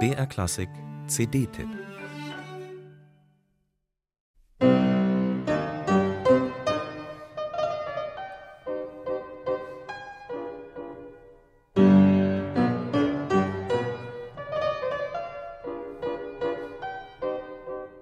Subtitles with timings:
[0.00, 0.68] BR Klassik
[1.06, 1.68] CD-Tipp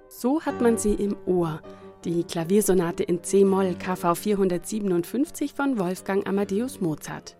[0.08, 1.60] So hat man sie im Ohr.
[2.04, 7.36] Die Klaviersonate in C-Moll KV 457 von Wolfgang Amadeus Mozart.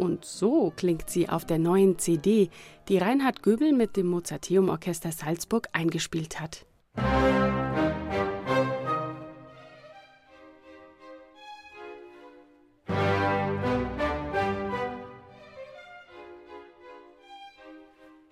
[0.00, 2.48] Und so klingt sie auf der neuen CD,
[2.88, 6.64] die Reinhard Göbel mit dem Mozarteum Orchester Salzburg eingespielt hat.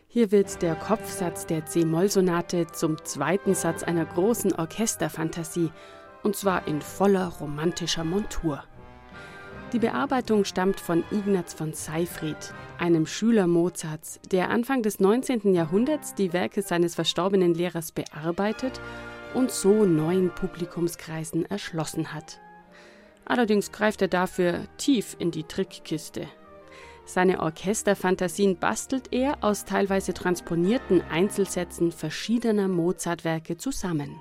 [0.06, 5.70] Hier wird der Kopfsatz der C-Moll-Sonate zum zweiten Satz einer großen Orchesterfantasie,
[6.23, 8.64] und zwar in voller romantischer Montur.
[9.74, 15.52] Die Bearbeitung stammt von Ignaz von Seyfried, einem Schüler Mozarts, der Anfang des 19.
[15.52, 18.80] Jahrhunderts die Werke seines verstorbenen Lehrers bearbeitet
[19.34, 22.40] und so neuen Publikumskreisen erschlossen hat.
[23.26, 26.28] Allerdings greift er dafür tief in die Trickkiste.
[27.04, 34.18] Seine Orchesterfantasien bastelt er aus teilweise transponierten Einzelsätzen verschiedener Mozart-Werke zusammen.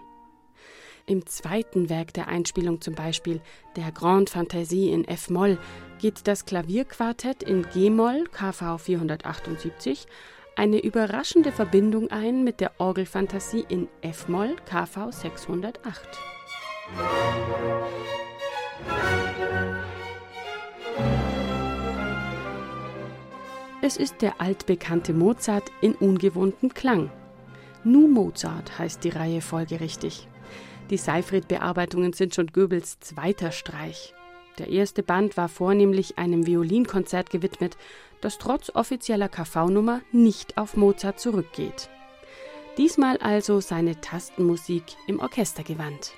[1.10, 3.40] Im zweiten Werk der Einspielung zum Beispiel,
[3.78, 5.58] der Grande Fantasie in F-Moll,
[6.00, 10.06] geht das Klavierquartett in G-Moll KV 478
[10.58, 15.80] eine überraschende Verbindung ein mit der Orgelfantasie in F-Moll KV 608.
[23.82, 27.12] Es ist der altbekannte Mozart in ungewohntem Klang.
[27.86, 30.28] Nu Mozart heißt die Reihe folgerichtig.
[30.90, 34.14] Die Seyfried-Bearbeitungen sind schon Goebbels zweiter Streich.
[34.58, 37.78] Der erste Band war vornehmlich einem Violinkonzert gewidmet,
[38.22, 41.90] das trotz offizieller KV-Nummer nicht auf Mozart zurückgeht.
[42.78, 46.14] Diesmal also seine Tastenmusik im Orchestergewand.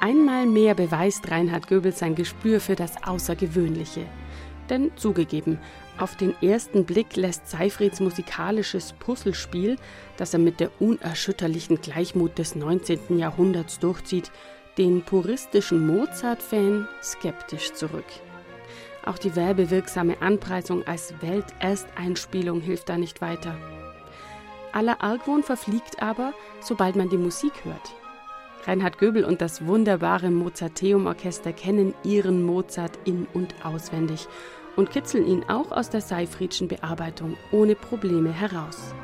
[0.00, 4.06] Einmal mehr beweist Reinhard Goebel sein Gespür für das Außergewöhnliche.
[4.70, 5.58] Denn zugegeben,
[5.98, 9.76] auf den ersten Blick lässt Seyfrieds musikalisches Puzzlespiel,
[10.16, 13.18] das er mit der unerschütterlichen Gleichmut des 19.
[13.18, 14.30] Jahrhunderts durchzieht,
[14.78, 18.06] den puristischen Mozart-Fan skeptisch zurück.
[19.04, 23.56] Auch die werbewirksame Anpreisung als Weltersteinspielung hilft da nicht weiter.
[24.72, 27.94] Aller Argwohn verfliegt aber, sobald man die Musik hört.
[28.66, 34.28] Reinhard Göbel und das wunderbare Mozarteum-Orchester kennen ihren Mozart in- und auswendig
[34.76, 38.94] und kitzeln ihn auch aus der Seyfriedschen Bearbeitung ohne Probleme heraus.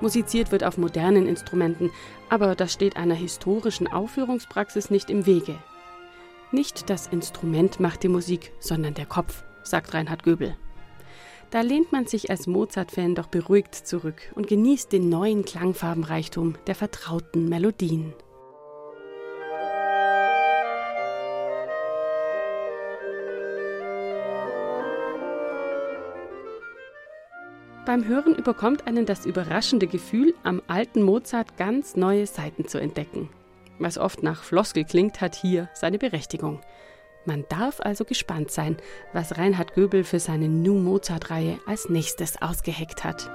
[0.00, 1.90] Musiziert wird auf modernen Instrumenten,
[2.28, 5.56] aber das steht einer historischen Aufführungspraxis nicht im Wege.
[6.50, 10.56] Nicht das Instrument macht die Musik, sondern der Kopf, sagt Reinhard Göbel.
[11.50, 16.74] Da lehnt man sich als Mozart-Fan doch beruhigt zurück und genießt den neuen Klangfarbenreichtum der
[16.74, 18.12] vertrauten Melodien.
[27.86, 33.28] Beim Hören überkommt einen das überraschende Gefühl, am alten Mozart ganz neue Seiten zu entdecken.
[33.78, 36.60] Was oft nach Floskel klingt, hat hier seine Berechtigung.
[37.26, 38.78] Man darf also gespannt sein,
[39.12, 43.30] was Reinhard Göbel für seine New Mozart-Reihe als nächstes ausgeheckt hat.